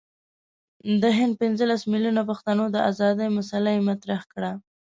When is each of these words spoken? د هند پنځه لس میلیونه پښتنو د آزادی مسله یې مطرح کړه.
د 1.01 1.03
هند 1.17 1.33
پنځه 1.41 1.63
لس 1.71 1.81
میلیونه 1.91 2.21
پښتنو 2.29 2.63
د 2.71 2.77
آزادی 2.89 3.27
مسله 3.37 3.69
یې 3.75 3.81
مطرح 3.89 4.21
کړه. 4.33 4.51